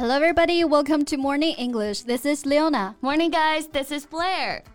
[0.00, 0.64] Hello, everybody.
[0.64, 2.04] Welcome to Morning English.
[2.04, 2.96] This is Leona.
[3.02, 3.66] Morning, guys.
[3.66, 4.62] This is Blair.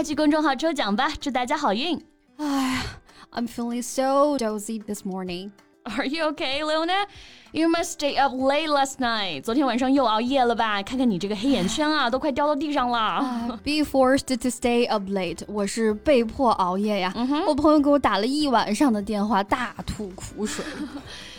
[0.00, 2.02] 快去公众号抽奖吧，祝大家好运！
[2.38, 2.82] 哎呀
[3.32, 5.50] ，I'm feeling so dozy this morning.
[5.82, 7.06] Are you okay, Leona?
[7.52, 9.42] You must stay up late last night.
[9.42, 10.82] 昨天晚上又熬夜了吧？
[10.82, 13.60] 看看你这个黑眼圈啊，都快掉到地上了。
[13.62, 17.12] Be forced to stay up late，我是被迫熬夜呀。
[17.46, 20.64] 我朋友给我打了一晚上的电话，大吐苦水。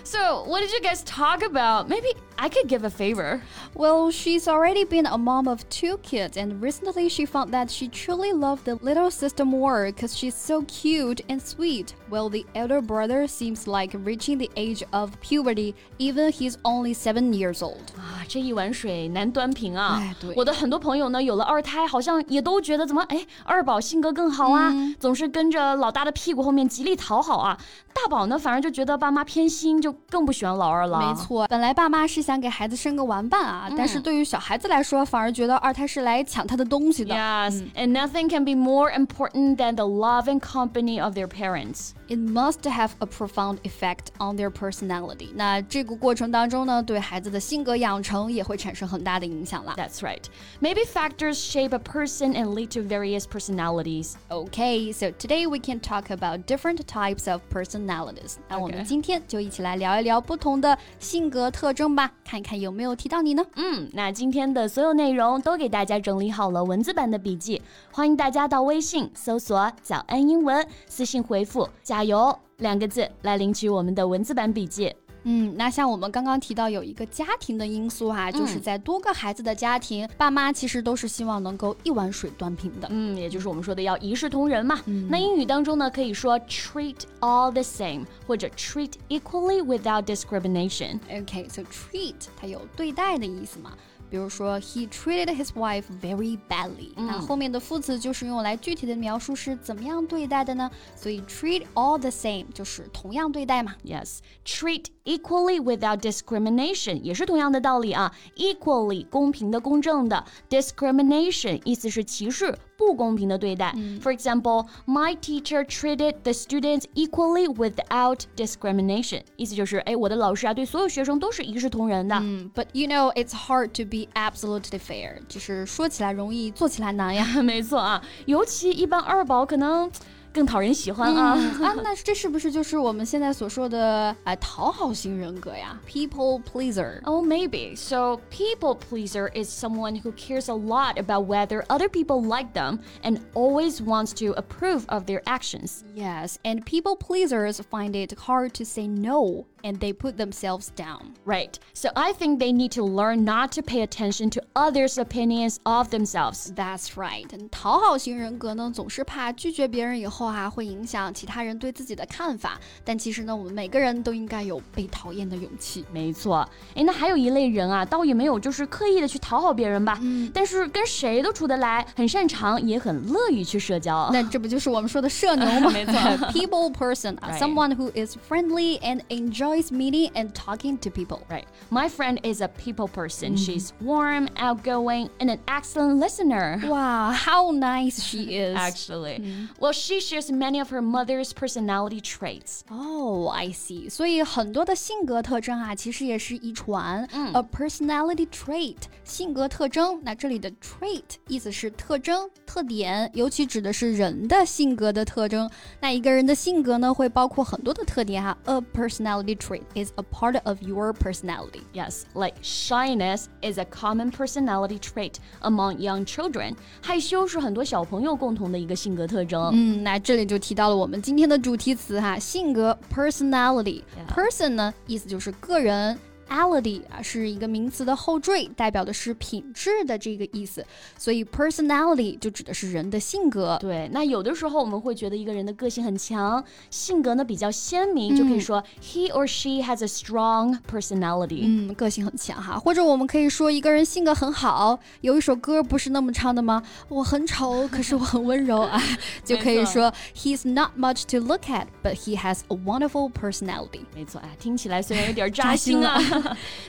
[0.04, 1.88] So, what did you guys talk about?
[1.88, 3.42] Maybe I could give a favor.
[3.74, 7.88] Well, she's already been a mom of two kids, and recently she found that she
[7.88, 11.94] truly loved the little sister more because she's so cute and sweet.
[12.08, 17.32] While the elder brother seems like reaching the age of puberty, even he's only seven
[17.32, 17.92] years old.
[17.96, 19.98] 啊，这一碗水难端平啊！
[20.00, 27.58] 哎，对，我的很多朋友呢，有了二胎，好像也都觉得怎么哎，二宝性格更好啊，嗯、总是跟着老大的屁股后面极力讨好啊。
[27.92, 30.99] 大宝呢，反而就觉得爸妈偏心，就 更不喜欢老二了。
[30.99, 37.15] 没错，本来爸妈是想给孩子生个玩伴啊，但是对于小孩子来说，反而觉得二胎是来抢他的东西的。
[37.15, 41.91] Yes, and nothing can be more important than the love and company of their parents.
[42.10, 45.28] It must have a profound effect on their personality.
[45.34, 49.74] 那这个过程当中呢，对孩子的性格养成也会产生很大的影响啦。
[49.76, 50.22] That's right.
[50.60, 54.14] Maybe factors shape a person and lead to various personalities.
[54.28, 58.36] Okay, so today we can talk about different types of personalities.
[58.48, 63.44] 那我们今天就一起来聊一聊不同的性格特征吧，看看有没有提到你呢？
[63.56, 67.60] 嗯，那今天的所有内容都给大家整理好了文字版的笔记，
[67.92, 74.93] 欢迎大家到微信搜索“早安英文”，私信回复“加 油”两个字来领取我们的文字版笔记。
[75.23, 82.87] 嗯，那像我们刚刚提到有一个家庭的因素哈，就是在多个孩子的家庭，爸妈其实都是希望能够一碗水端平的。
[82.89, 84.81] 嗯，也就是我们说的要一视同仁嘛。
[85.09, 90.97] 那英语当中呢，可以说 treat all the same，或者 treat equally without discrimination。
[91.11, 93.73] OK，so treat 它有对待的意思嘛。
[94.10, 96.92] 比如说，he treated his wife very badly。
[96.94, 100.70] 那后面的副词就是用来具体的描述是怎么样对待的呢？
[100.94, 103.74] 所以 treat all the same 就是同样对待嘛。
[103.84, 108.14] Yes，treat equally without discrimination 也是同样的道理啊。
[108.36, 112.56] equally 公平的、公正的，discrimination 意思是歧视。
[112.80, 113.72] 不公平的对待。
[114.00, 119.22] For example, my teacher treated the students equally without discrimination。
[119.36, 122.16] 意思就是，哎，我的老师啊，对所有学生都是一视同仁的。
[122.16, 125.20] 嗯，But you know, it's hard to be absolutely fair。
[125.28, 127.42] 就是说起来容易，做起来难呀。
[127.42, 129.90] 没错啊，尤其一般二宝可能。
[130.32, 131.30] 更讨人喜欢啊！
[131.62, 135.80] 啊，那这是不是就是我们现在所说的哎讨好型人格呀？
[135.88, 137.00] People pleaser.
[137.04, 137.74] Oh, maybe.
[137.74, 142.80] So, people pleaser is someone who cares a lot about whether other people like them
[143.02, 145.84] and always wants to approve of their actions.
[145.94, 151.14] Yes, and people pleasers find it hard to say no and they put themselves down.
[151.24, 151.58] Right.
[151.72, 155.88] So I think they need to learn not to pay attention to others' opinions of
[155.88, 156.52] themselves.
[156.54, 157.26] That's right.
[157.50, 162.59] 讨好型人格呢，总是怕拒绝别人以后 啊，会影响其他人对自己的看法。
[162.83, 165.83] 但其实呢，我们每个人都应该有被讨厌的勇气。
[165.91, 166.47] 没错。
[166.75, 174.09] 哎，那还有一类人啊，倒也没有就是刻意的去讨好别人吧，嗯，但是跟谁都处得来，很擅长，也很乐于去社交。
[174.13, 175.69] 那这不就是我们说的社牛吗？
[175.71, 175.93] 没错
[176.31, 181.21] ，people person, someone who is friendly and enjoy enjoys meeting and talking to people.
[181.29, 181.45] Right.
[181.69, 183.33] My friend is a people person.
[183.33, 183.37] Mm.
[183.37, 186.61] She's warm, outgoing, and an excellent listener.
[186.63, 188.55] Wow, how nice she is.
[188.55, 189.19] Actually.
[189.19, 189.49] Mm.
[189.59, 192.60] Well, she shares many of her mother's personality traits.
[192.70, 193.88] Oh, I see.
[193.88, 197.08] 所以很多的性格特征啊，其实也是遗传。
[197.12, 200.00] 嗯、A personality trait，性格特征。
[200.02, 205.48] 那这里的 trait 意思是特征、特点，尤其指的是人的性格的特征。
[205.80, 208.36] 那一个人的性格呢，会包括很多的特点哈。
[208.44, 211.62] A personality trait is a part of your personality.
[211.72, 216.54] Yes, like shyness is a common personality trait among young children.
[216.82, 219.50] 害羞是很多小朋友共同的一个性格特征。
[219.52, 223.81] 嗯，那 这里就提到了我们今天的主题词哈，性格 personality。
[224.09, 225.97] person 呢，意思就是个人。
[226.31, 230.65] Personality 啊是一个名词的后缀，代表的是品质的这个意思，
[230.97, 233.57] 所以 personality 就指的是人的性格。
[233.59, 241.41] 对，那有的时候我们会觉得一个人的个性很强，性格呢比较鲜明，就可以说 he or she has a strong personality。
[241.43, 244.79] 嗯，个性很强哈，或者我们可以说一个人性格很好。
[245.01, 246.63] 有一首歌不是那么唱的吗？
[246.87, 248.81] 我很丑，可是我很温柔啊，
[249.25, 253.81] 就可以说 he's not much to look at, but he has a wonderful personality。
[253.93, 255.99] 没错，啊，听起来虽然有点扎心啊，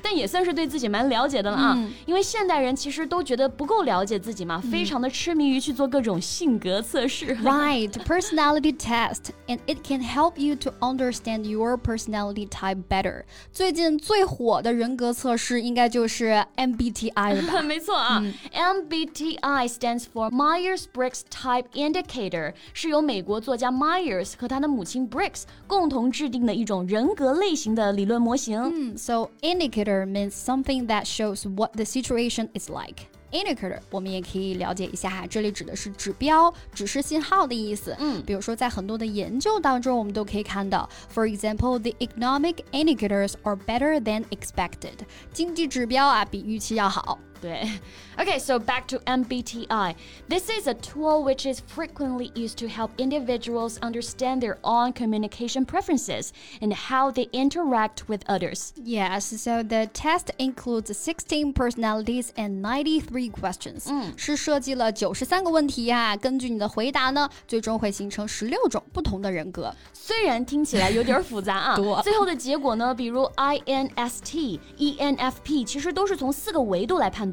[0.02, 1.74] 但也算是对自己蛮了解的了啊。
[1.76, 7.36] 嗯、因为现代人其实都觉得不够了解自己嘛，非常的痴迷于去做各种性格测试。
[7.36, 13.24] Right, personality test, and it can help you to understand your personality type better。
[13.52, 17.62] 最近最火的人格测试应该就是 MBTI 了吧？
[17.62, 28.60] 没错啊、嗯、，MBTI stands for Myers-Briggs Type Indicator，是由美国作家 Myers 和他的母亲 Briggs 共同制定的一种人格类型的理论模型。
[28.62, 33.07] 嗯，So indicator means something that shows what the situation is like.
[33.29, 37.93] Indicator，我们也可以了解一下哈，这里指的是指标、指示信号的意思。
[37.99, 44.99] 嗯，比如说在很多的研究当中，我们都可以看到，For example, the economic indicators are better than expected。
[45.33, 47.19] 经济指标啊，比预期要好。
[47.41, 47.69] 对，
[48.17, 49.93] Okay, so back to MBTI.
[50.27, 55.63] This is a tool which is frequently used to help individuals understand their own communication
[55.63, 58.73] preferences and how they interact with others.
[58.83, 63.85] Yes, so the test includes 16 personalities and 93 questions.
[63.87, 66.17] 嗯，是设计了九十三个问题呀、啊。
[66.17, 69.71] 根据你的回答呢，最终会形成十六种不同的人格。
[69.93, 77.27] 虽然听起来有点复杂啊，最后的结果呢，比如 INST、ENFP，其实都是从四个维度来判断。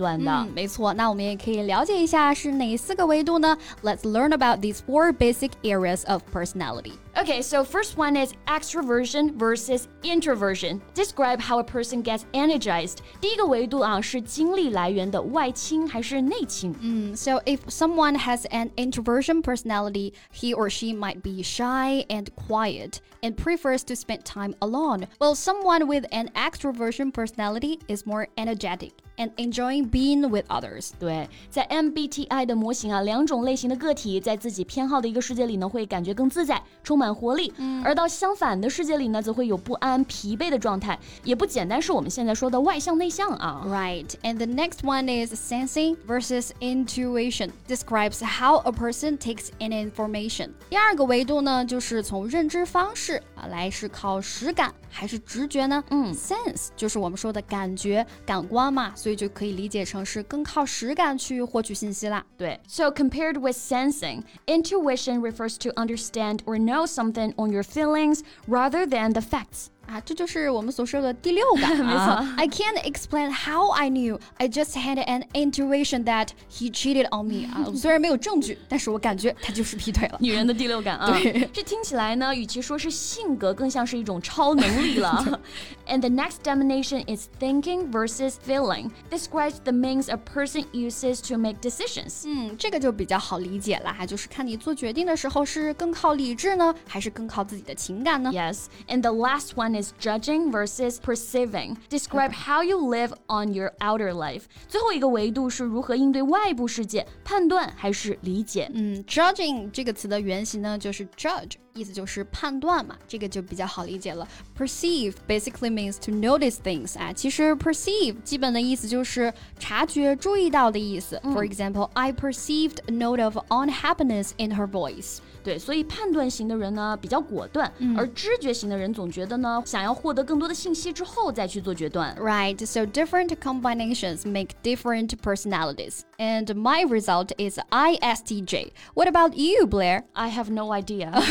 [0.45, 0.93] 嗯，没错。
[0.95, 3.57] 那我们也可以了解一下是哪四个维度呢？
[3.83, 6.93] Let's learn about these four basic areas of personality.
[7.17, 10.83] Okay, so first one is extroversion versus introversion.
[10.95, 12.99] Describe how a person gets energized.
[13.21, 16.75] 第一个维度啊是精力来源的外倾还是内倾？
[16.81, 23.37] 嗯，So if someone has an introversion personality, he or she might be shy and quiet and
[23.37, 25.07] prefers to spend time alone.
[25.19, 30.91] While someone with an extroversion personality is more energetic and enjoying being with others.
[30.99, 43.63] 对，在 MBTI 的模型啊，两种类型的个体在自己偏好的一个世界里呢，会感觉更自在，充 满活力；嗯、而到相反的世界里呢，则会有不安、疲惫的状态，也不简单是我们现在说的外向内向啊。
[43.67, 47.51] Right, and the next one is sensing versus intuition.
[47.69, 50.51] Describes how a person takes in information.
[50.69, 55.83] 第二个维度呢，就是从认知方式啊来是靠实感还是直觉呢？
[55.91, 62.25] 嗯，sense 就是我们说的感觉、感官嘛，所以就可以理解成是更靠实感去获取信息啦。
[62.37, 69.14] 对，So compared with sensing, intuition refers to understand or know something on your feelings rather than
[69.14, 69.72] the facts.
[69.89, 71.77] 啊，这就是我们所说的第六感。
[71.77, 74.19] 没错，I can't explain how I knew.
[74.39, 77.47] I just had an intuition that he cheated on me.
[77.53, 80.17] 啊，虽然没有证据，但是我感觉他就是劈腿了。
[80.21, 85.41] 女人的第六感啊，对，这听起来呢，与其说是性格，更像是一种超能力了。
[85.87, 88.91] And the next definition is thinking versus feeling.
[89.11, 92.23] Describes the means a person uses to make decisions.
[92.25, 98.31] 嗯，这个就比较好理解了哈，就是看你做决定的时候是更靠理智呢，还是更靠自己的情感呢？
[98.33, 101.77] Yes, and the last one is judging versus perceiving.
[101.89, 104.43] Describe how you live on your outer life.
[104.69, 108.71] 最后一个维度是如何应对外部世界，判断还是理解。
[108.75, 114.27] 嗯，judging 这个词的原型呢就是 judge，意思就是判断嘛，这个就比较好理解了。
[114.57, 121.21] Perceive basically means to notice things 啊，其实 perceive 基本的意思就是察觉、注意到的意思。
[121.25, 125.19] For example, I perceived a note of unhappiness in her voice.
[125.43, 132.15] 对，所以判断型的人呢比较果断，嗯、而知觉型的人总觉得呢， 想要获得更多的信息之后再去做决断。
[132.17, 136.01] Right, so different combinations make different personalities.
[136.19, 138.73] And my result is ISTJ.
[138.95, 140.05] What about you, Blair?
[140.15, 141.13] I have no idea.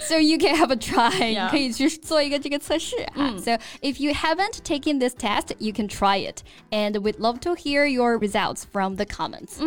[0.00, 1.32] so you can have a try.
[1.32, 1.50] Yeah.
[1.50, 3.34] 可以去做一个这个测试啊。
[3.38, 6.42] So if you haven't taken this test, you can try it.
[6.70, 9.58] And we'd love to hear your results from the comments.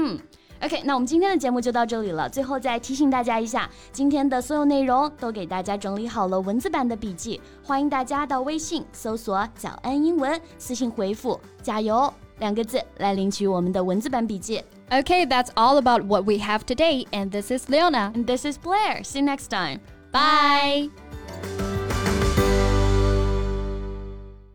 [0.61, 2.29] OK，那我们今天的节目就到这里了。
[2.29, 14.63] 最后再提醒大家一下，今天的所有内容都给大家整理好了文字版的笔记，欢迎大家到微信搜索“早安英文”，私信回复“加油”两个字来领取我们的文字版笔记。
[14.89, 17.05] Okay, that's all about what we have today.
[17.11, 18.13] And this is Leona.
[18.13, 19.03] And this is Blair.
[19.03, 19.79] See you next time.
[20.11, 20.89] Bye.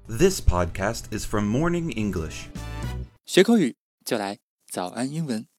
[0.08, 2.48] This podcast is from Morning English.
[3.26, 4.38] 学口语就来
[4.70, 5.50] 早安英文。